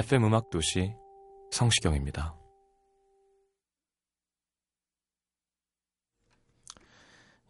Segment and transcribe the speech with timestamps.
[0.00, 0.94] FM 음악 도시
[1.50, 2.34] 성시경입니다.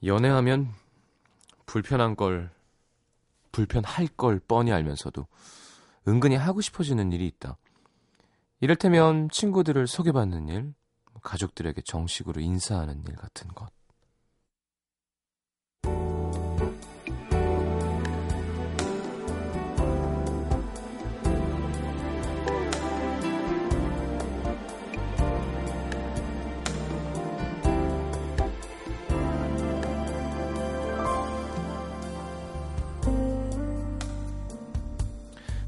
[0.05, 0.75] 연애하면
[1.65, 2.51] 불편한 걸
[3.53, 5.29] 불편할 걸 뻔히 알면서도
[6.09, 7.57] 은근히 하고 싶어지는 일이 있다.
[8.59, 10.75] 이를테면 친구들을 소개받는 일,
[11.23, 13.71] 가족들에게 정식으로 인사하는 일 같은 것.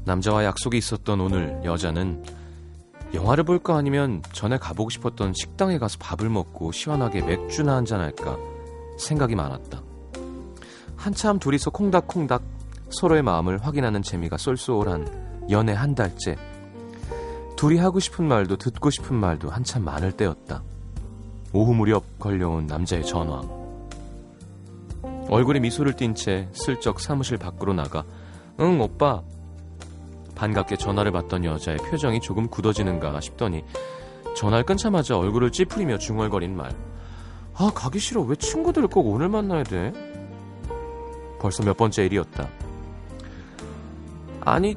[0.05, 2.23] 남자와 약속이 있었던 오늘 여자는
[3.13, 8.37] 영화를 볼까 아니면 전에 가보고 싶었던 식당에 가서 밥을 먹고 시원하게 맥주나 한잔 할까
[8.97, 9.81] 생각이 많았다.
[10.95, 12.41] 한참 둘이서 콩닥콩닥
[12.89, 16.37] 서로의 마음을 확인하는 재미가 쏠쏠한 연애 한 달째.
[17.55, 20.63] 둘이 하고 싶은 말도 듣고 싶은 말도 한참 많을 때였다.
[21.53, 23.41] 오후 무렵 걸려온 남자의 전화.
[25.29, 28.03] 얼굴에 미소를 띤 채 슬쩍 사무실 밖으로 나가
[28.59, 29.21] 응 오빠
[30.35, 33.63] 반갑게 전화를 받던 여자의 표정이 조금 굳어지는가 싶더니
[34.35, 36.71] 전화를 끊자마자 얼굴을 찌푸리며 중얼거린 말.
[37.55, 38.21] 아, 가기 싫어.
[38.21, 39.93] 왜 친구들을 꼭 오늘 만나야 돼?
[41.39, 42.49] 벌써 몇 번째 일이었다.
[44.41, 44.75] 아니,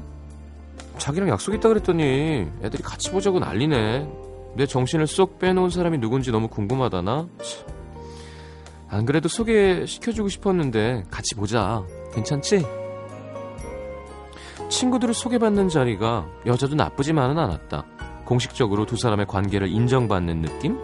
[0.97, 4.07] 자기랑 약속 있다 그랬더니 애들이 같이 보자고 난리네.
[4.55, 7.27] 내 정신을 쏙 빼놓은 사람이 누군지 너무 궁금하다나?
[7.41, 7.77] 참.
[8.89, 11.83] 안 그래도 소개시켜주고 싶었는데 같이 보자.
[12.13, 12.65] 괜찮지?
[14.69, 17.85] 친구들을 소개받는 자리가 여자도 나쁘지만은 않았다.
[18.25, 20.77] 공식적으로 두 사람의 관계를 인정받는 느낌?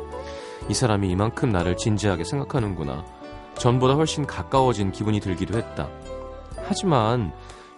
[0.70, 3.04] 이 사람이 이만큼 나를 진지하게 생각하는구나.
[3.56, 5.90] 전보다 훨씬 가까워진 기분이 들기도 했다.
[6.66, 7.34] 하지만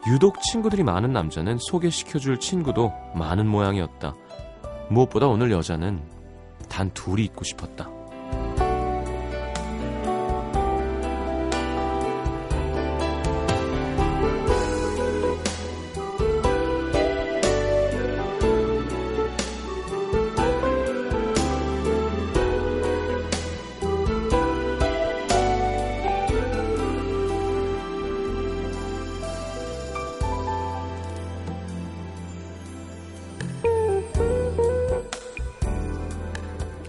[0.07, 4.13] 유독 친구들이 많은 남자는 소개시켜줄 친구도 많은 모양이었다.
[4.89, 6.03] 무엇보다 오늘 여자는
[6.69, 7.89] 단 둘이 있고 싶었다.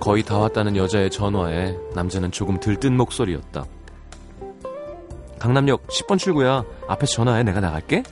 [0.06, 3.64] 거의 다 왔다는 여자의 전화에 남자는 조금 들뜬 목소리였다.
[5.40, 6.64] 강남역 10번 출구야.
[6.86, 7.42] 앞에서 전화해.
[7.42, 8.04] 내가 나갈게.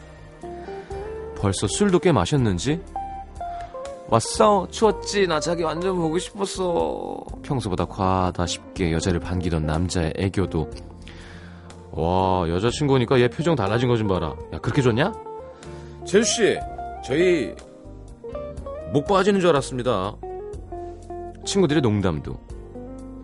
[1.39, 2.81] 벌써 술도 꽤 마셨는지?
[4.09, 4.67] 왔어.
[4.73, 5.29] 추웠지.
[5.29, 7.25] 나 자기 완전 보고 싶었어.
[7.45, 10.69] 평소보다 과하다 싶게 여자를 반기던 남자의 애교도.
[11.93, 14.35] 와, 여자친구니까 얘 표정 달라진 거 좀 봐라.
[14.53, 15.13] 야, 그렇게 좋냐?
[16.05, 16.59] 재수씨,
[17.05, 17.55] 저희
[18.93, 20.17] 목 빠지는 줄 알았습니다.
[21.45, 22.39] 친구들의 농담도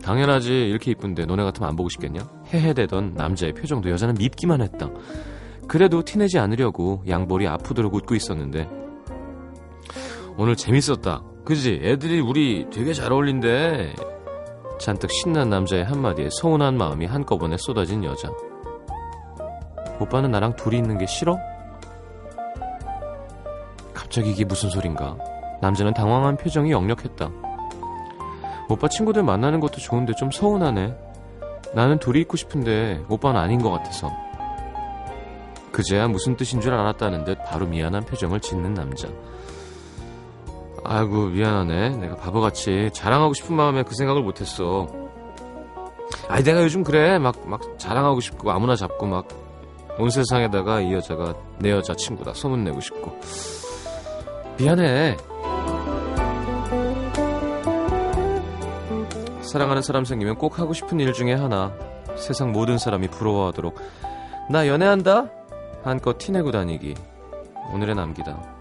[0.02, 2.20] 당연하지 이렇게 이쁜데 너네 같으면 안 보고 싶겠냐?
[2.52, 4.90] 헤헤대던 남자의 표정도 여자는 밉기만 했다.
[5.68, 8.68] 그래도 티내지 않으려고 양볼이 아프도록 웃고 있었는데
[10.36, 11.22] 오늘 재밌었다.
[11.44, 11.80] 그지?
[11.82, 13.94] 애들이 우리 되게 잘 어울린대.
[14.78, 18.30] 잔뜩 신난 남자의 한마디에 서운한 마음이 한꺼번에 쏟아진 여자.
[20.00, 21.36] 오빠는 나랑 둘이 있는 게 싫어?
[23.92, 25.18] 갑자기 이게 무슨 소린가?
[25.60, 27.30] 남자는 당황한 표정이 역력했다.
[28.70, 30.94] 오빠 친구들 만나는 것도 좋은데 좀 서운하네.
[31.74, 34.10] 나는 둘이 있고 싶은데 오빠는 아닌 것 같아서.
[35.72, 39.08] 그제야 무슨 뜻인 줄 알았다는 듯 바로 미안한 표정을 짓는 남자.
[40.84, 41.90] 아이고 미안하네.
[41.96, 44.86] 내가 바보같이 자랑하고 싶은 마음에 그 생각을 못했어.
[46.28, 47.18] 아니 내가 요즘 그래.
[47.18, 49.50] 막 막 자랑하고 싶고 아무나 잡고 막
[49.98, 53.18] 온 세상에다가 이 여자가 내 여자 친구다 소문내고 싶고.
[54.58, 55.16] 미안해.
[59.50, 61.74] 사랑하는 사람 생기면 꼭 하고 싶은 일 중에 하나.
[62.14, 63.80] 세상 모든 사람이 부러워하도록
[64.48, 65.28] 나 연애한다?
[65.82, 66.94] 한껏 티내고 다니기.
[67.74, 68.59] 오늘의 남기다.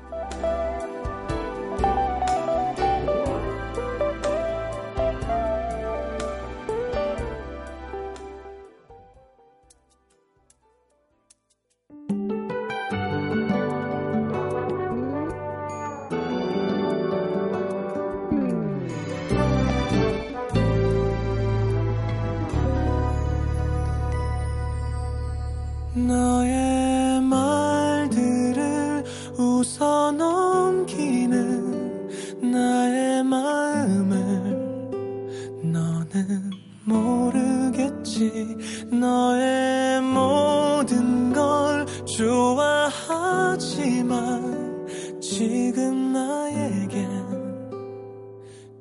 [45.49, 47.09] 지금 나에겐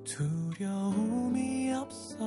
[0.04, 2.18] 두려움이 없어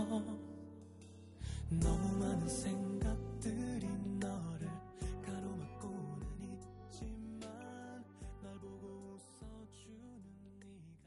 [1.70, 3.86] 너무 많은 생각들이
[4.20, 4.68] 너를
[5.24, 6.58] 가로막고는
[6.90, 8.04] 있지만
[8.42, 10.24] 날 보고 웃어주는
[10.60, 11.06] 네가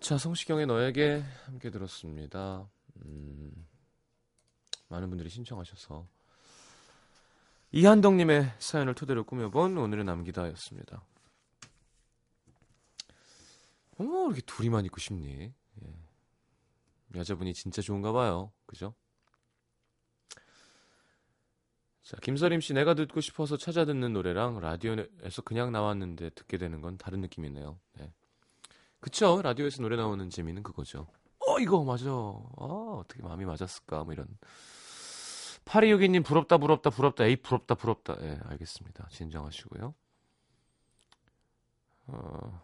[0.00, 2.68] 자, 성시경의 너에게 함께 들었습니다.
[3.04, 3.52] 음,
[4.88, 6.08] 많은 분들이 신청하셔서
[7.72, 11.04] 이한덕님의 사연을 토대로 꾸며본 오늘의 남기다였습니다.
[13.98, 15.52] 어머, 이렇게 둘이만 있고 싶니?
[15.82, 15.94] 예.
[17.14, 18.52] 여자분이 진짜 좋은가 봐요.
[18.66, 18.94] 그죠?
[22.02, 26.96] 자, 김서림 씨, 내가 듣고 싶어서 찾아 듣는 노래랑 라디오에서 그냥 나왔는데 듣게 되는 건
[26.98, 27.80] 다른 느낌이네요.
[27.94, 28.12] 네.
[29.00, 29.40] 그쵸?
[29.42, 31.08] 라디오에서 노래 나오는 재미는 그거죠.
[31.40, 32.08] 어, 이거 맞아.
[32.08, 34.04] 아, 어떻게 마음이 맞았을까?
[34.04, 34.28] 뭐 이런.
[35.66, 37.24] 8262님, 부럽다, 부럽다, 부럽다.
[37.24, 38.16] 에이, 부럽다, 부럽다.
[38.20, 39.08] 예, 알겠습니다.
[39.10, 39.94] 진정하시고요.
[42.06, 42.62] 어,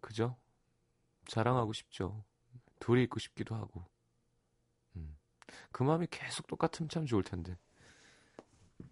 [0.00, 0.36] 그죠?
[1.26, 2.24] 자랑하고 싶죠.
[2.80, 3.84] 둘이 있고 싶기도 하고.
[4.96, 5.16] 음.
[5.70, 7.56] 그 마음이 계속 똑같으면 참 좋을 텐데.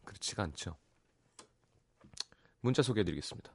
[0.04, 0.76] 그렇지가 않죠.
[2.60, 3.52] 문자 소개해 드리겠습니다.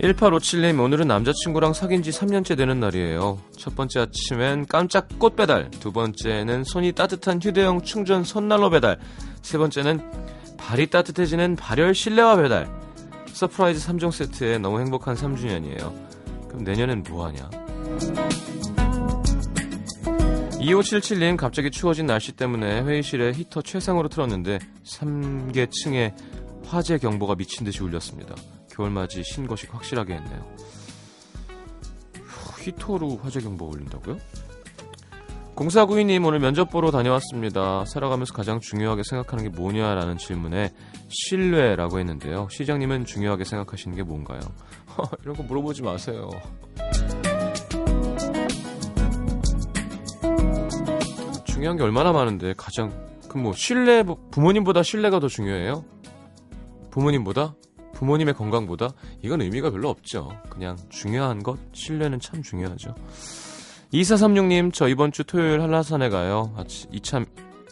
[0.00, 3.40] 1857님, 오늘은 남자친구랑 사귄 지 3년째 되는 날이에요.
[3.56, 9.00] 첫 번째 아침엔 깜짝 꽃 배달, 두 번째는 손이 따뜻한 휴대용 충전 손난로 배달,
[9.42, 10.00] 세 번째는
[10.56, 12.70] 발이 따뜻해지는 발열 실내화 배달.
[13.32, 15.92] 서프라이즈 3종 세트에 너무 행복한 3주년이에요.
[16.48, 17.50] 그럼 내년엔 뭐 하냐?
[20.60, 26.14] 2577님, 갑자기 추워진 날씨 때문에 회의실에 히터 최상으로 틀었는데 3개 층에
[26.64, 28.36] 화재 경보가 미친 듯이 울렸습니다.
[28.82, 30.46] 겨울맞이 신고식 확실하게 했네요.
[32.22, 34.18] 후, 히터로 화재 경보 울린다고요?
[35.56, 37.84] 0492님 오늘 면접 보러 다녀왔습니다.
[37.86, 40.72] 살아가면서 가장 중요하게 생각하는 게 뭐냐라는 질문에
[41.08, 42.46] 신뢰라고 했는데요.
[42.52, 44.38] 시장님은 중요하게 생각하시는 게 뭔가요?
[45.22, 46.30] 이런 거 물어보지 마세요.
[51.44, 52.90] 중요한 게 얼마나 많은데 가장
[53.28, 55.84] 그 뭐 신뢰 부모님보다 신뢰가 더 중요해요?
[56.90, 57.54] 부모님보다?
[57.98, 58.90] 부모님의 건강보다?
[59.22, 60.30] 이건 의미가 별로 없죠.
[60.48, 62.94] 그냥 중요한 것 신뢰는 참 중요하죠.
[63.92, 66.54] 2436님 저 이번 주 토요일 한라산에 가요.
[66.56, 67.26] 아치, 이참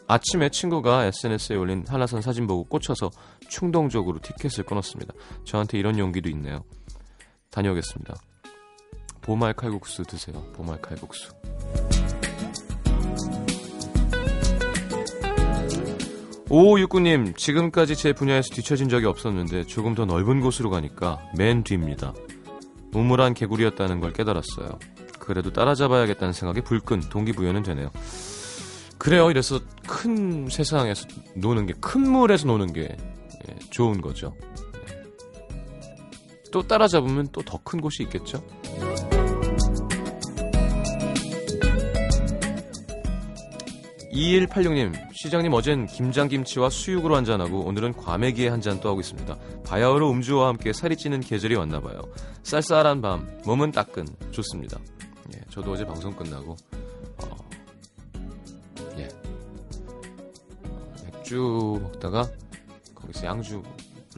[0.09, 3.11] 아침에 친구가 SNS에 올린 한라산 사진 보고 꽂혀서
[3.49, 5.15] 충동적으로 티켓을 끊었습니다.
[5.45, 6.65] 저한테 이런 용기도 있네요.
[7.51, 8.15] 다녀오겠습니다.
[9.23, 10.43] 보말 칼국수 드세요.
[10.55, 11.33] 보말 칼국수.
[16.49, 22.15] 5569님, 지금까지 제 분야에서 뒤처진 적이 없었는데 조금 더 넓은 곳으로 가니까 맨 뒤입니다.
[22.95, 24.79] 우물한 개구리였다는 걸 깨달았어요.
[25.19, 27.91] 그래도 따라잡아야겠다는 생각에 불끈 동기부여는 되네요.
[28.97, 29.31] 그래요.
[29.31, 32.97] 이래서 큰 세상에서 노는 게, 큰 물에서 노는 게
[33.49, 34.35] 예, 좋은 거죠.
[34.89, 35.03] 예.
[36.53, 38.43] 또 따라잡으면 또 더 큰 곳이 있겠죠?
[44.17, 49.37] 2186님, 시장님 어젠 김장김치와 수육으로 한잔하고 오늘은 과메기에 한잔 또 하고 있습니다.
[49.65, 52.01] 바야흐로 음주와 함께 살이 찌는 계절이 왔나봐요.
[52.43, 54.79] 쌀쌀한 밤, 몸은 따끈, 좋습니다.
[55.35, 56.57] 예, 저도 어제 방송 끝나고,
[57.19, 57.37] 어,
[58.97, 59.09] 예,
[60.65, 62.27] 어, 맥주 먹다가
[62.95, 63.63] 거기서 양주를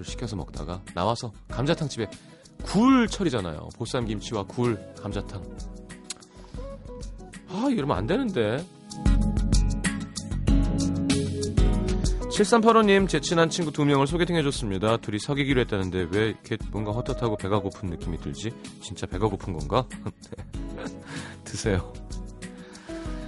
[0.05, 2.09] 시켜서 먹다가 나와서 감자탕 집에
[2.62, 3.71] 굴 철이잖아요.
[3.76, 5.43] 보쌈 김치와 굴, 감자탕.
[7.49, 8.64] 아, 이러면 안 되는데.
[12.38, 14.99] 7385님, 제 친한 친구 두 명을 소개팅해줬습니다.
[14.99, 18.52] 둘이 사귀기로 했다는데 왜 이렇게 뭔가 헛헛하고 배가 고픈 느낌이 들지?
[18.80, 19.85] 진짜 배가 고픈 건가?
[20.37, 20.85] 네.
[21.42, 21.92] 드세요.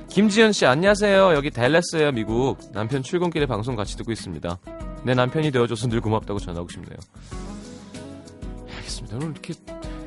[0.09, 1.35] 김지현 씨, 안녕하세요.
[1.35, 2.59] 여기 댈러스예요, 미국.
[2.73, 4.59] 남편 출근길에 방송 같이 듣고 있습니다.
[5.05, 6.99] 내 남편이 되어줘서 늘 고맙다고 전하고 싶네요.
[8.76, 9.17] 알겠습니다.
[9.17, 9.55] 오늘 이렇게,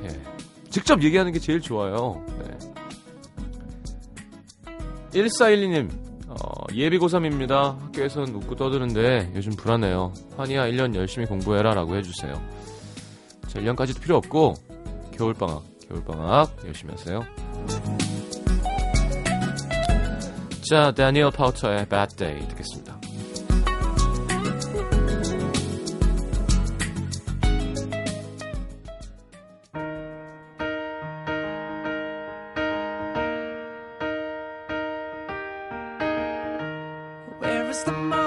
[0.04, 0.22] 예.
[0.70, 2.24] 직접 얘기하는 게 제일 좋아요.
[2.40, 2.74] 네.
[5.12, 5.90] 1412님,
[6.42, 7.80] 어, 예비 고3입니다.
[7.80, 10.14] 학교에선 웃고 떠드는데 요즘 불안해요.
[10.38, 12.34] 환희야, 1년 열심히 공부해라 라고 해주세요.
[13.48, 14.56] 자, 1년까지도 필요 없고,
[15.16, 17.22] 겨울방학, 겨울방학 열심히 하세요.
[20.70, 22.93] 자, 다니엘 파우터의 Bad Day 듣겠습니다.
[37.74, 38.23] was the most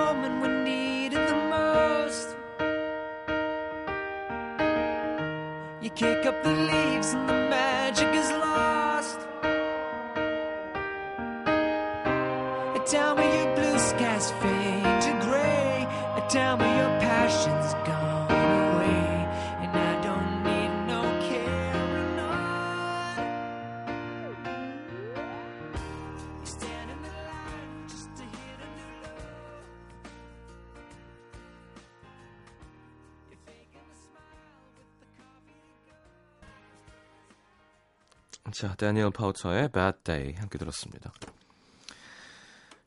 [38.76, 41.12] 다니엘 파우터의 Bad Day 함께 들었습니다.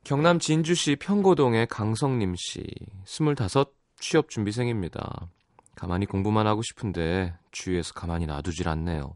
[0.04, 2.64] 경남 진주시 평고동의 강성님 씨,
[3.06, 3.36] 25
[4.00, 5.28] 취업 준비생입니다.
[5.76, 9.16] 가만히 공부만 하고 싶은데 주위에서 가만히 놔두질 않네요.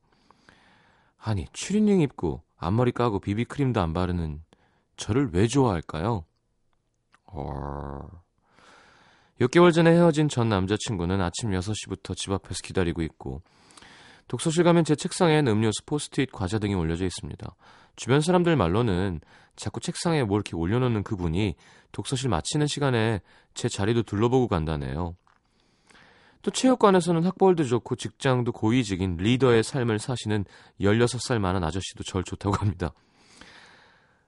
[1.18, 4.44] 아니, 추리닝 입고 앞머리 까고 비비크림도 안 바르는
[4.98, 6.26] 저를 왜 좋아할까요?
[7.28, 8.24] 어...
[9.42, 13.42] 6개월 전에 헤어진 전 남자친구는 아침 6시부터 집 앞에서 기다리고 있고
[14.34, 17.56] 독서실 가면 제 책상엔 음료수, 포스트잇, 과자 등이 올려져 있습니다.
[17.96, 19.22] 주변 사람들 말로는
[19.56, 21.54] 자꾸 책상에 뭘 이렇게 올려놓는 그분이
[21.92, 23.22] 독서실 마치는 시간에
[23.54, 25.16] 제 자리도 둘러보고 간다네요.
[26.42, 30.46] 또 체육관에서는 학벌도 좋고 직장도 고위직인 리더의 삶을 사시는
[30.82, 32.92] 16살 많은 아저씨도 절 좋다고 합니다.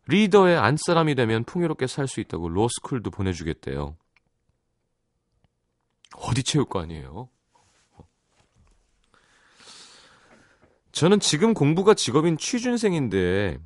[0.06, 3.96] 리더의 안사람이 되면 풍요롭게 살 수 있다고 로스쿨도 보내주겠대요.
[6.16, 7.30] 어디 체육관이에요?
[10.96, 13.58] 저는 지금 공부가 직업인 취준생인데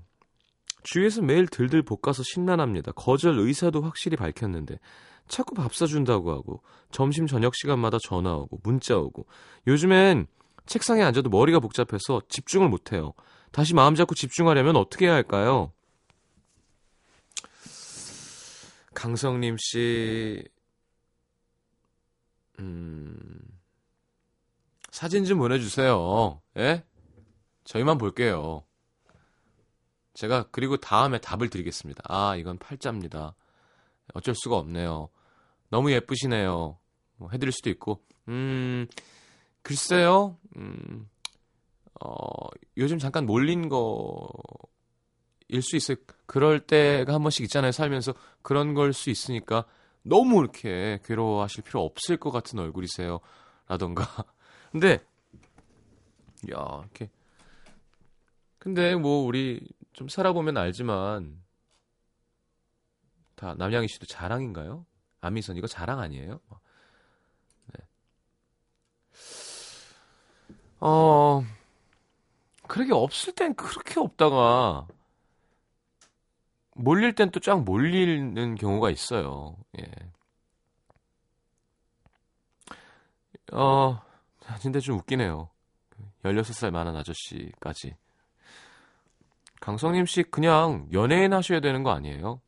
[0.81, 2.91] 주위에서 매일 들들 볶아서 심란합니다.
[2.93, 4.79] 거절 의사도 확실히 밝혔는데
[5.27, 9.27] 자꾸 밥 사준다고 하고 점심 저녁 시간마다 전화 오고 문자 오고
[9.67, 10.25] 요즘엔
[10.65, 13.13] 책상에 앉아도 머리가 복잡해서 집중을 못해요.
[13.51, 15.71] 다시 마음 잡고 집중하려면 어떻게 해야 할까요?
[18.95, 20.43] 강성님 씨,
[22.57, 23.39] 음,
[24.89, 26.41] 사진 좀 보내주세요.
[26.57, 26.88] 예?
[27.69, 28.63] 저희만 볼게요.
[30.15, 32.01] 제가 그리고 다음에 답을 드리겠습니다.
[32.07, 33.35] 아, 이건 팔자입니다.
[34.15, 35.09] 어쩔 수가 없네요.
[35.69, 36.79] 너무 예쁘시네요.
[37.17, 38.87] 뭐 해드릴 수도 있고, 음,
[39.61, 41.07] 글쎄요, 음,
[42.01, 42.47] 어,
[42.77, 45.97] 요즘 잠깐 몰린 거일 수 있어요.
[46.25, 47.71] 그럴 때가 한 번씩 있잖아요.
[47.71, 49.65] 살면서 그런 걸 수 있으니까
[50.01, 53.19] 너무 이렇게 괴로워하실 필요 없을 것 같은 얼굴이세요.
[53.67, 54.03] 라던가.
[54.71, 54.93] 근데,
[56.51, 57.11] 야, 이렇게.
[58.59, 59.61] 근데 뭐 우리
[59.93, 61.41] 좀 살아보면 알지만
[63.35, 64.85] 다 남양희 씨도 자랑인가요?
[65.21, 66.39] 아미선 이거 자랑 아니에요?
[67.73, 67.85] 네.
[70.81, 71.43] 어
[72.67, 74.87] 그렇게 없을 땐 그렇게 없다가
[76.75, 79.55] 몰릴 땐 또 쫙 몰리는 경우가 있어요.
[79.79, 79.85] 예.
[83.51, 84.01] 어,
[84.61, 85.49] 근데 좀 웃기네요.
[86.23, 87.95] 16살 많은 아저씨까지.
[89.59, 92.41] 강성님 씨 그냥 연예인 하셔야 되는 거 아니에요?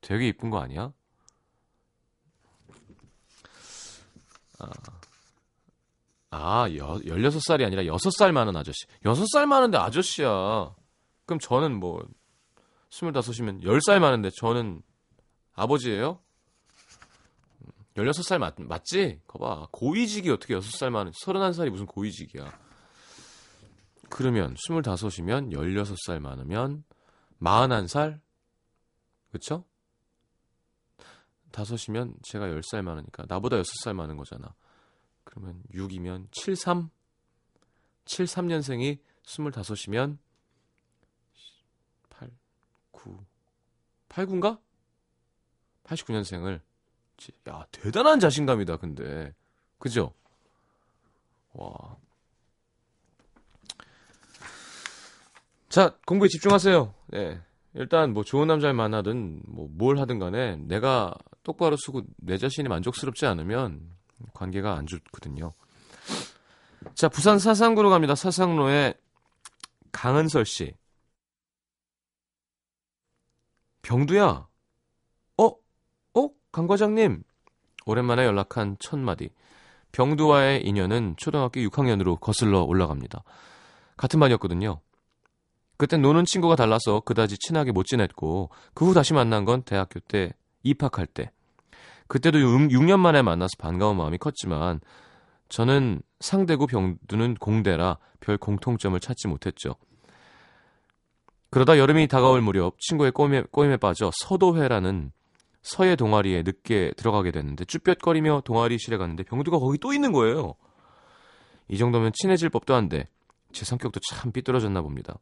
[0.00, 0.92] 되게 이쁜 거 아니야?
[4.58, 4.70] 아,
[6.30, 8.86] 아 여, 16살이 아니라 6살 많은 아저씨.
[9.04, 10.74] 6살 많은데 아저씨야.
[11.24, 12.06] 그럼 저는 뭐
[12.90, 14.82] 25이면 10살 많은데 저는
[15.54, 16.20] 아버지예요?
[17.96, 19.20] 16살 맞, 맞지?
[19.26, 19.68] 거봐.
[19.72, 22.65] 고위직이 어떻게 6살 많은, 31살이 무슨 고위직이야.
[24.16, 26.84] 그러면 25이면 16살 많으면
[27.42, 28.18] 41살?
[29.30, 29.62] 그쵸?
[31.52, 34.54] 5이면 제가 10살 많으니까 나보다 6살 많은 거잖아.
[35.24, 36.88] 그러면 6이면 73?
[38.06, 40.16] 73년생이 25이면
[42.08, 42.30] 8,
[42.92, 43.18] 9,
[44.08, 44.58] 89인가?
[45.84, 46.62] 89년생을
[47.50, 49.34] 야 대단한 자신감이다 근데
[49.78, 50.14] 그죠?
[51.52, 51.98] 와.
[55.76, 56.94] 자 공부에 집중하세요.
[57.08, 57.38] 네
[57.74, 63.26] 일단 뭐 좋은 남자를 만나든 뭐 뭘 하든 간에 내가 똑바로 쓰고 내 자신이 만족스럽지
[63.26, 63.82] 않으면
[64.32, 65.52] 관계가 안 좋거든요.
[66.94, 68.14] 자, 부산 사상구로 갑니다.
[68.14, 68.94] 사상로에
[69.92, 70.72] 강은설 씨.
[73.82, 74.48] 병두야.
[75.36, 75.44] 어?
[75.44, 76.30] 어?
[76.52, 77.22] 강 과장님.
[77.84, 79.28] 오랜만에 연락한 첫마디.
[79.92, 83.22] 병두와의 인연은 초등학교 6학년으로 거슬러 올라갑니다.
[83.98, 84.80] 같은 반이었거든요.
[85.76, 90.32] 그땐 노는 친구가 달라서 그다지 친하게 못 지냈고 그 후 다시 만난 건 대학교 때
[90.62, 91.30] 입학할 때.
[92.08, 94.80] 그때도 6년 만에 만나서 반가운 마음이 컸지만
[95.48, 99.74] 저는 상대고 병두는 공대라 별 공통점을 찾지 못했죠.
[101.50, 105.12] 그러다 여름이 다가올 무렵 친구의 꼬임에, 꼬임에 빠져 서도회라는
[105.62, 110.54] 서예 동아리에 늦게 들어가게 됐는데 쭈뼛거리며 동아리실에 갔는데 병두가 거기 또 있는 거예요.
[111.68, 113.08] 이 정도면 친해질 법도 한데
[113.52, 115.18] 제 성격도 참 삐뚤어졌나 봅니다.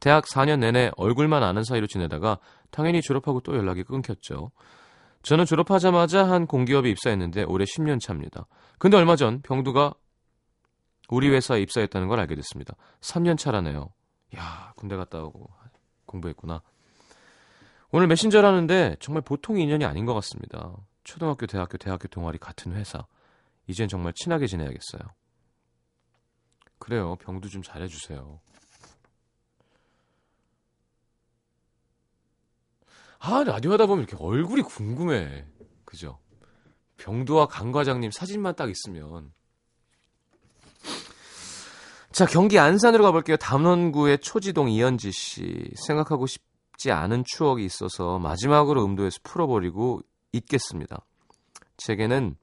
[0.00, 2.38] 대학 4년 내내 얼굴만 아는 사이로 지내다가
[2.70, 4.50] 당연히 졸업하고 또 연락이 끊겼죠.
[5.22, 8.46] 저는 졸업하자마자 한 공기업에 입사했는데 올해 10년 차입니다.
[8.78, 9.94] 근데 얼마 전 병두가
[11.08, 12.74] 우리 회사에 입사했다는 걸 알게 됐습니다.
[13.00, 13.88] 3년 차라네요.
[14.36, 15.50] 야, 군대 갔다 오고
[16.06, 16.62] 공부했구나.
[17.90, 20.76] 오늘 메신저를 하는데 정말 보통 인연이 아닌 것 같습니다.
[21.04, 23.06] 초등학교, 대학교, 대학교 동아리 같은 회사.
[23.66, 25.00] 이젠 정말 친하게 지내야겠어요.
[26.78, 27.16] 그래요.
[27.16, 28.40] 병두 좀 잘해주세요.
[33.18, 35.44] 아, 라디오 하다 보면 이렇게 얼굴이 궁금해.
[35.84, 36.18] 그죠?
[36.98, 39.32] 병두와 강 과장님 사진만 딱 있으면.
[42.12, 43.36] 자, 경기 안산으로 가볼게요.
[43.36, 45.70] 담원구의 초지동 이현지 씨.
[45.86, 50.00] 생각하고 싶지 않은 추억이 있어서 마지막으로 음도에서 풀어버리고
[50.32, 51.04] 잊겠습니다.
[51.76, 52.36] 제게는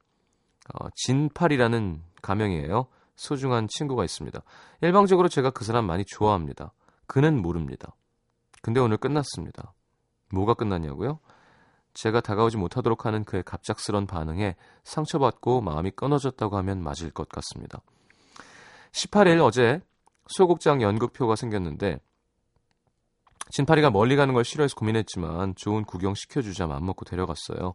[0.74, 2.88] 어, 진팔이라는 가명이에요.
[3.16, 4.42] 소중한 친구가 있습니다.
[4.82, 6.74] 일방적으로 제가 그 사람 많이 좋아합니다.
[7.08, 7.96] 그는 모릅니다.
[8.62, 9.74] 근데 오늘 끝났습니다.
[10.36, 11.20] 뭐가 끝났냐고요?
[11.94, 17.80] 제가 다가오지 못하도록 하는 그의 갑작스런 반응에 상처받고 마음이 끊어졌다고 하면 맞을 것 같습니다.
[18.92, 19.82] 18일 어제
[20.28, 22.00] 소극장 연극표가 생겼는데
[23.52, 27.74] 진파리가 멀리 가는 걸 싫어해서 고민했지만 좋은 구경 시켜주자 맘먹고 데려갔어요.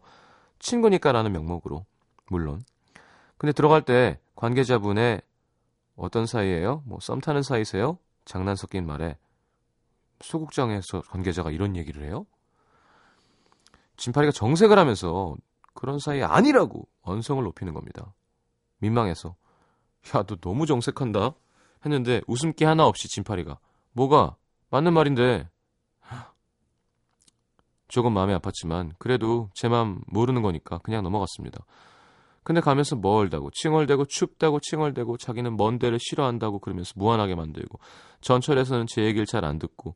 [0.59, 1.85] 친구니까라는 명목으로
[2.29, 2.61] 물론.
[3.37, 5.21] 근데 들어갈 때 관계자분의
[5.95, 6.83] 어떤 사이예요?
[6.85, 7.97] 뭐 썸 타는 사이세요?
[8.25, 9.17] 장난 섞인 말에
[10.19, 12.25] 소극장에서 관계자가 이런 얘기를 해요?
[13.97, 15.35] 진파리가 정색을 하면서
[15.73, 18.13] 그런 사이 아니라고 언성을 높이는 겁니다.
[18.79, 19.35] 민망해서
[20.15, 21.33] 야 너 너무 정색한다
[21.85, 23.59] 했는데 웃음기 하나 없이 진파리가
[23.93, 24.35] 뭐가
[24.69, 25.49] 맞는 말인데
[27.87, 31.65] 조금 마음이 아팠지만 그래도 제 맘 모르는 거니까 그냥 넘어갔습니다.
[32.43, 37.79] 근데 가면서 멀다고 칭얼대고 춥다고 칭얼대고 자기는 먼 데를 싫어한다고 그러면서 무한하게 만들고
[38.21, 39.95] 전철에서는 제 얘기를 잘 안 듣고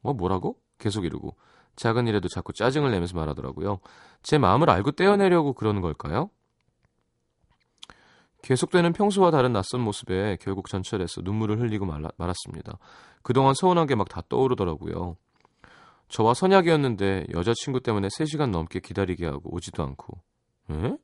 [0.00, 0.56] 뭐 뭐라고?
[0.78, 1.36] 계속 이러고
[1.76, 3.80] 작은 일에도 자꾸 짜증을 내면서 말하더라고요.
[4.22, 6.30] 제 마음을 알고 떼어내려고 그러는 걸까요?
[8.42, 12.78] 계속되는 평소와 다른 낯선 모습에 결국 전철에서 눈물을 흘리고 말라, 말았습니다.
[13.22, 15.16] 그동안 서운한 게 막 다 떠오르더라고요.
[16.08, 20.20] 저와 선약이었는데 여자친구 때문에 3시간 넘게 기다리게 하고 오지도 않고
[20.70, 20.96] 에?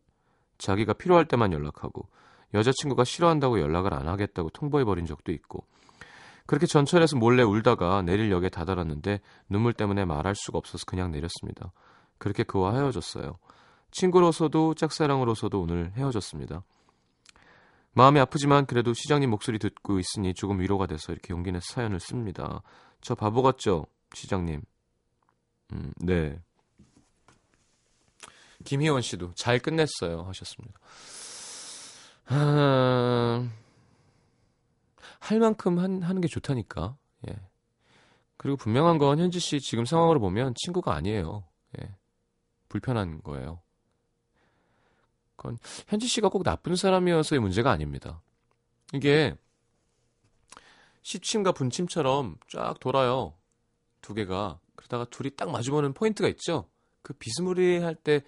[0.58, 2.08] 자기가 필요할 때만 연락하고
[2.52, 5.64] 여자친구가 싫어한다고 연락을 안 하겠다고 통보해버린 적도 있고
[6.50, 11.70] 그렇게 전철에서 몰래 울다가 내릴 역에 다다랐는데 눈물 때문에 말할 수가 없어서 그냥 내렸습니다.
[12.18, 13.38] 그렇게 그와 헤어졌어요.
[13.92, 16.64] 친구로서도 짝사랑으로서도 오늘 헤어졌습니다.
[17.92, 22.62] 마음이 아프지만 그래도 시장님 목소리 듣고 있으니 조금 위로가 돼서 이렇게 용기 내서 사연을 씁니다.
[23.00, 23.86] 저 바보 같죠?
[24.12, 24.60] 시장님.
[25.72, 26.36] 음, 네.
[28.64, 30.80] 김희원 씨도 잘 끝냈어요 하셨습니다.
[32.26, 33.48] 아...
[35.20, 36.96] 할 만큼 한, 하는 게 좋다니까.
[37.28, 37.36] 예.
[38.36, 41.44] 그리고 분명한 건 현지 씨 지금 상황으로 보면 친구가 아니에요.
[41.80, 41.94] 예.
[42.68, 43.60] 불편한 거예요.
[45.36, 48.20] 그건 현지 씨가 꼭 나쁜 사람이어서의 문제가 아닙니다.
[48.92, 49.34] 이게
[51.02, 53.34] 시침과 분침처럼 쫙 돌아요.
[54.00, 54.58] 두 개가.
[54.74, 56.68] 그러다가 둘이 딱 마주보는 포인트가 있죠.
[57.02, 58.22] 그 비스무리할 때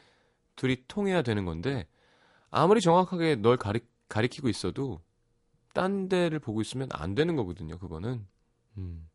[0.57, 1.87] 둘이 통해야 되는 건데
[2.51, 5.01] 아무리 정확하게 널 가리, 가리키고 있어도
[5.73, 8.27] 딴 데를 보고 있으면 안 되는 거거든요, 그거는.
[8.79, 9.09] 음.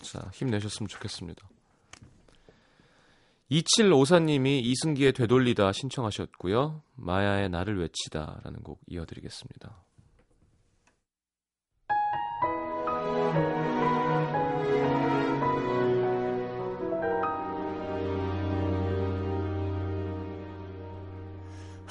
[0.00, 1.48] 자, 힘내셨으면 좋겠습니다.
[3.50, 6.82] 2754님이 이승기의 되돌리다 신청하셨고요.
[6.96, 9.84] 마야의 나를 외치다 라는 곡 이어드리겠습니다.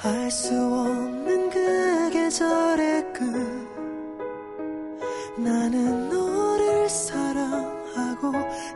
[0.04, 1.23] 알 수
[2.34, 3.22] 계절의 끝
[5.38, 6.88] 나는 너를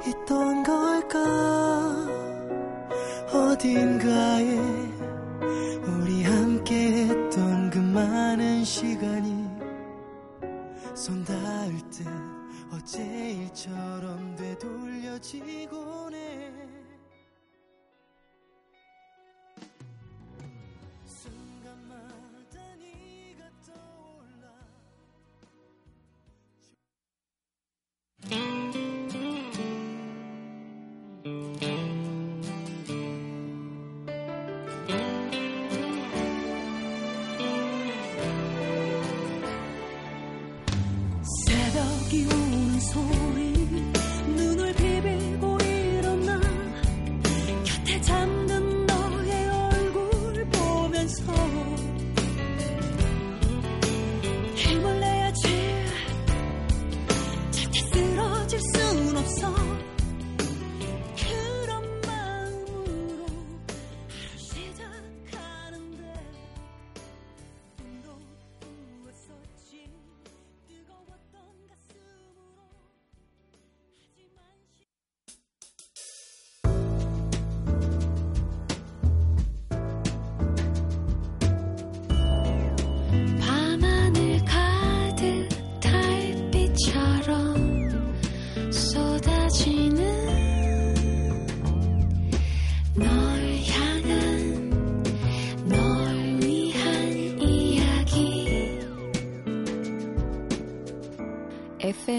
[0.06, 1.18] 있던 걸까?
[3.32, 4.56] 어딘가에
[5.88, 9.48] 우리 함께 했던 그 많은 시간이
[10.94, 12.06] 손 닿을 듯
[12.72, 16.57] 어제 일처럼 되돌려지곤 해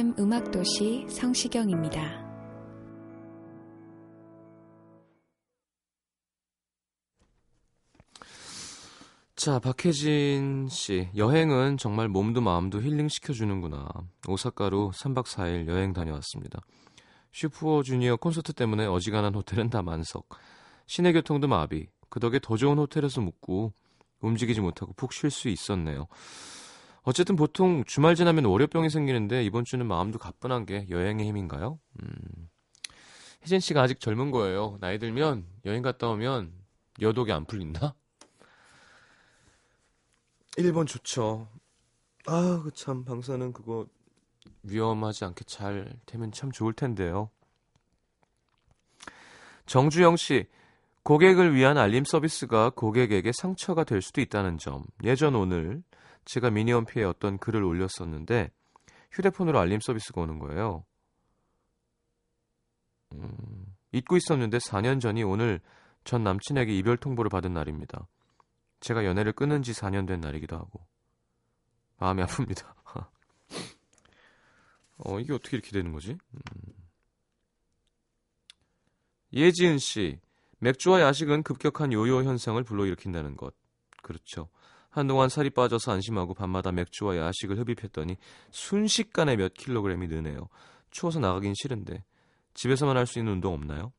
[0.10, 2.02] FM 음악도시 성시경입니다.
[9.36, 11.10] 자, 박혜진 씨.
[11.16, 13.88] 여행은 정말 몸도 마음도 힐링시켜주는구나.
[14.28, 16.62] 오사카로 3박 4일 여행 다녀왔습니다.
[17.32, 20.28] 슈퍼 주니어 콘서트 때문에 어지간한 호텔은 다 만석.
[20.88, 21.88] 시내 교통도 마비.
[22.10, 23.74] 그 덕에 더 좋은 호텔에서 묵고
[24.22, 26.08] 움직이지 못하고 푹 쉴 수 있었네요.
[27.10, 31.80] 어쨌든 보통 주말 지나면 월요병이 생기는데 이번 주는 마음도 가뿐한 게 여행의 힘인가요?
[32.04, 32.50] 음.
[33.42, 34.78] 혜진 씨가 아직 젊은 거예요.
[34.80, 36.54] 나이 들면 여행 갔다 오면
[37.02, 37.96] 여독이 안 풀린다?
[40.58, 41.48] 일본 좋죠.
[42.28, 43.88] 아, 그 참 방사능 그거
[44.62, 47.32] 위험하지 않게 잘 되면 참 좋을 텐데요.
[49.66, 50.46] 정주영 씨,
[51.02, 54.84] 고객을 위한 알림 서비스가 고객에게 상처가 될 수도 있다는 점.
[55.04, 55.82] 예전 오늘
[56.30, 58.52] 제가 미니홈피에 어떤 글을 올렸었는데
[59.12, 60.86] 휴대폰으로 알림 서비스가 오는 거예요.
[63.14, 65.60] 음, 잊고 있었는데 4년 전이 오늘
[66.04, 68.08] 전 남친에게 이별 통보를 받은 날입니다.
[68.80, 70.86] 제가 연애를 끊은 지 4년 된 날이기도 하고
[71.98, 72.76] 마음이 아픕니다.
[75.00, 76.12] 어, 이게 어떻게 이렇게 되는 거지?
[76.12, 76.74] 음.
[79.34, 80.20] 예지은 씨,
[80.60, 83.56] 맥주와 야식은 급격한 요요 현상을 불러일으킨다는 것.
[84.04, 84.50] 그렇죠.
[84.90, 88.18] 한동안 살이 빠져서 안심하고 밤마다 맥주와 야식을 흡입했더니
[88.52, 90.50] 순식간에 몇 킬로그램이 느네요.
[90.90, 92.04] 추워서 나가긴 싫은데
[92.56, 93.94] 집에서만 할 수 있는 운동 없나요?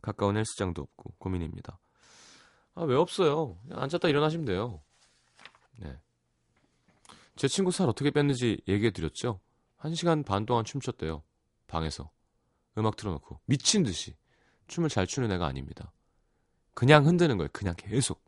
[0.00, 1.78] 가까운 헬스장도 없고 고민입니다.
[2.74, 3.58] 아, 왜 없어요?
[3.70, 4.82] 앉았다 일어나시면 돼요.
[5.78, 5.98] 네.
[7.36, 9.40] 제 친구 살 어떻게 뺐는지 얘기해 드렸죠?
[9.76, 11.22] 한 시간 반 동안 춤췄대요.
[11.66, 12.10] 방에서.
[12.78, 13.40] 음악 틀어놓고.
[13.46, 14.16] 미친 듯이.
[14.68, 15.92] 춤을 잘 추는 애가 아닙니다.
[16.74, 17.48] 그냥 흔드는 거예요.
[17.52, 18.22] 그냥 계속.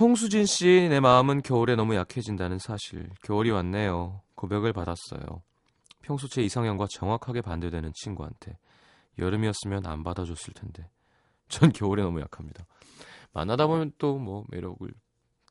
[0.00, 3.10] 홍수진 씨, 내 마음은 겨울에 너무 약해진다는 사실.
[3.22, 4.22] 겨울이 왔네요.
[4.36, 5.42] 고백을 받았어요.
[6.02, 8.56] 평소 제 이상형과 정확하게 반대되는 친구한테.
[9.18, 10.88] 여름이었으면 안 받아줬을 텐데.
[11.48, 12.64] 전 겨울에 너무 약합니다.
[13.32, 14.88] 만나다 보면 또 뭐 매력을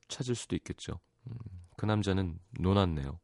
[0.07, 0.99] 찾을 수도 있겠죠.
[1.27, 1.35] 음,
[1.75, 3.19] 그 남자는 노났네요.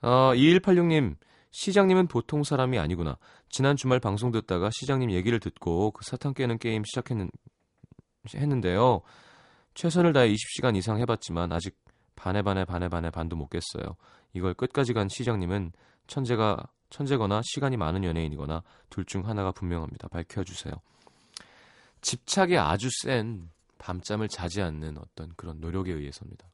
[0.00, 1.16] 아, 2186님,
[1.52, 3.18] 시장님은 보통 사람이 아니구나.
[3.48, 7.30] 지난 주말 방송 듣다가 시장님 얘기를 듣고 그 사탕 깨는 게임 시작했는,
[8.34, 9.00] 했는데요.
[9.74, 11.76] 최선을 다해 20시간 이상 해봤지만 아직
[12.16, 13.96] 반에 반에 반에 반에 반도 못 깼어요.
[14.32, 15.72] 이걸 끝까지 간 시장님은
[16.06, 20.08] 천재가 천재거나 시간이 많은 연예인이거나 둘 중 하나가 분명합니다.
[20.08, 20.74] 밝혀주세요.
[22.02, 26.46] 집착이 아주 센 밤잠을 자지 않는 어떤 그런 노력에 의해서입니다.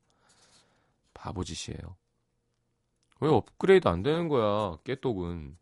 [1.14, 1.96] 바보짓이에요.
[3.20, 5.58] 왜 업그레이드 안 되는 거야, 깨똑은.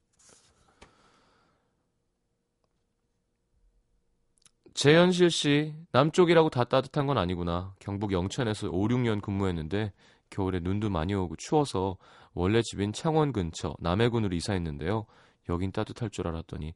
[4.77, 7.75] 재현실 씨, 남쪽이라고 다 따뜻한 건 아니구나.
[7.79, 9.95] 경북 영천에서 5, 6년 근무했는데
[10.29, 11.97] 겨울에 눈도 많이 오고 추워서
[12.35, 15.07] 원래 집인 창원 근처 남해군으로 이사했는데요.
[15.49, 16.75] 여긴 따뜻할 줄 알았더니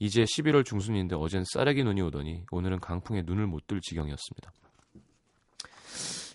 [0.00, 4.52] 이제 11월 중순인데 어젠 쌀래기 눈이 오더니 오늘은 강풍에 눈을 못 뜰 지경이었습니다.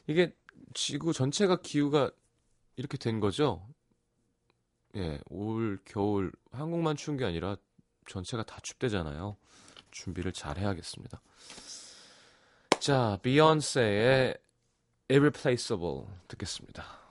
[0.07, 0.33] 이게
[0.73, 2.11] 지구 전체가 기후가
[2.77, 3.67] 이렇게 된 거죠.
[4.95, 7.57] 예, 올 겨울 한국만 추운 게 아니라
[8.07, 9.35] 전체가 다 춥대잖아요.
[9.95, 11.21] 준비를 잘 해야겠습니다.
[12.79, 14.35] 자, 비욘세의
[15.09, 17.04] Irreplaceable 듣겠습니다.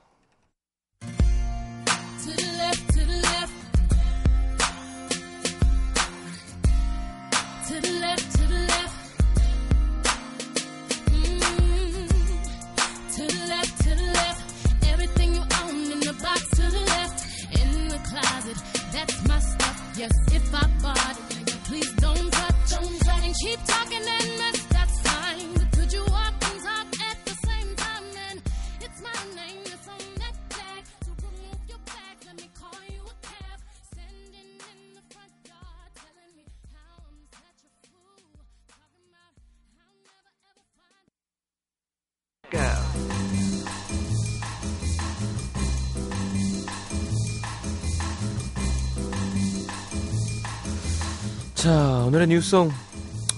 [52.15, 52.71] 오늘의 New Song.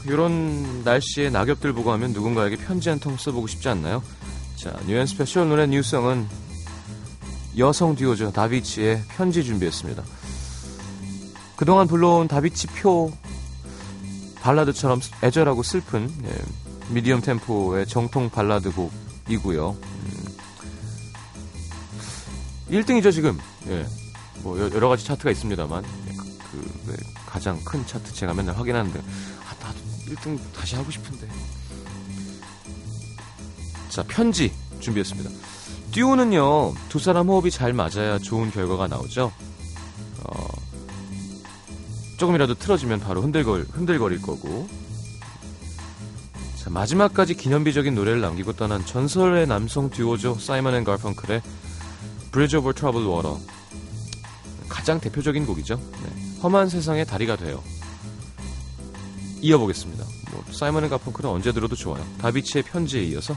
[0.04, 4.02] 이런 날씨에 낙엽들 보고 하면 누군가에게 편지 한 통 써보고 싶지 않나요?
[4.54, 6.28] 자, New & Special 오늘의 New Song은
[7.56, 8.32] 여성 듀오죠.
[8.32, 10.02] 다비치의 편지 준비했습니다.
[11.56, 13.10] 그동안 불러온 다비치 표
[14.42, 16.38] 발라드처럼 애절하고 슬픈 예,
[16.90, 19.70] 미디엄 템포의 정통 발라드 곡이고요.
[19.80, 20.24] 음,
[22.70, 23.38] 1등이죠 지금.
[23.68, 23.86] 예,
[24.42, 26.96] 뭐 여- 여러 가지 차트가 있습니다만 예, 그, 그, 네,
[27.37, 31.29] 가장 큰 차트 제가 맨날 확인하는데 아 나도 1등 다시 하고 싶은데.
[33.90, 35.29] 자 편지 준비했습니다.
[35.92, 39.31] 듀오는요 두 사람 호흡이 잘 맞아야 좋은 결과가 나오죠.
[40.25, 40.49] 어,
[42.16, 44.66] 조금이라도 틀어지면 바로 흔들걸, 흔들거릴 거고.
[46.57, 50.38] 자, 마지막까지 기념비적인 노래를 남기고 떠난 전설의 남성 듀오죠.
[50.38, 51.42] 사이먼 앤 가펑클의
[52.33, 53.38] Bridge Over Troubled Water.
[54.70, 55.79] 가장 대표적인 곡이죠.
[56.03, 56.25] 네.
[56.46, 57.61] 험한 세상의 다리가 되어.
[59.40, 60.04] 이어보겠습니다.
[60.30, 62.04] 뭐, 사이먼 앤 가펑클은 언제 들어도 좋아요.
[62.20, 63.37] 다비치의 편지에 이어서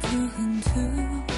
[0.00, 1.33] 부은 두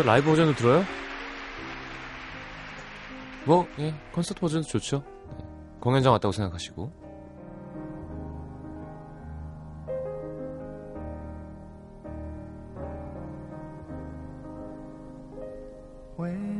[0.00, 0.82] 이거 라이브 버전을 들어요?
[3.44, 5.04] 뭐, 예, 콘서트 버전도 좋죠.
[5.38, 5.44] 네,
[5.78, 7.00] 공연장 왔다고 생각하시고.
[16.18, 16.59] when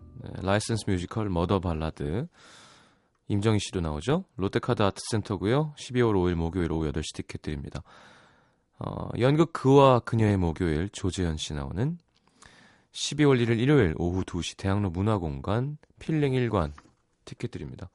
[0.41, 2.27] 라이센스 뮤지컬 머더 발라드
[3.27, 4.25] 임정희 씨도 나오죠.
[4.35, 5.73] 롯데카드 아트센터고요.
[5.77, 7.81] 12월 5일 목요일 오후 8시 티켓 드립니다.
[8.77, 11.97] 어, 연극 그와 그녀의 목요일 조재현 씨 나오는
[12.91, 16.73] 12월 1일 일요일 오후 2시 대학로 문화공간 필링 1관
[17.25, 17.89] 티켓 드립니다.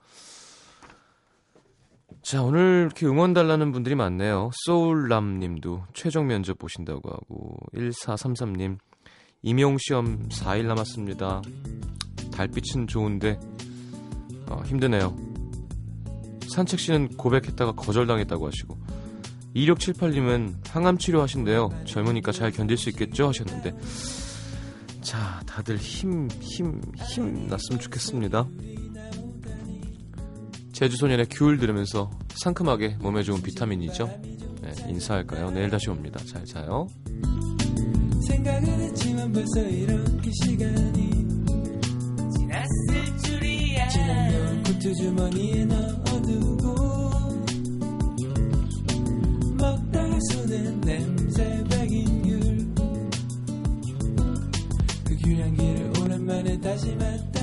[2.22, 4.50] 자, 오늘 이렇게 응원 달라는 분들이 많네요.
[4.64, 8.78] 소울남 님도 최종 면접 보신다고 하고, 1433님,
[9.42, 11.42] 임용시험 4일 남았습니다.
[12.36, 13.40] 달빛은 좋은데,
[14.48, 15.16] 어, 힘드네요.
[16.48, 18.76] 산책 씨는 고백했다가 거절당했다고 하시고,
[19.54, 21.70] 2678님은 항암 치료 하신대요.
[21.86, 23.28] 젊으니까 잘 견딜 수 있겠죠?
[23.28, 23.74] 하셨는데,
[25.00, 28.46] 자, 다들 힘, 힘, 힘 났으면 좋겠습니다.
[30.72, 34.06] 제주소년의 귤 들으면서 상큼하게 몸에 좋은 비타민이죠.
[34.60, 35.50] 네, 인사할까요?
[35.52, 36.20] 내일 다시 옵니다.
[36.26, 36.86] 잘 자요.
[38.28, 41.25] 생각은 했지만 벌써 이렇게 시간이
[42.76, 46.74] 지났을 줄이야 지난 코트 주머니에 넣어두고
[49.56, 52.74] 먹다가 손에 냄새 배긴 귤그
[55.22, 57.35] 귤향기를 오랜만에 다시 맡았